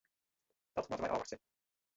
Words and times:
Dat 0.75 0.87
moatte 0.87 1.03
we 1.05 1.09
ôfwachtsje. 1.13 1.37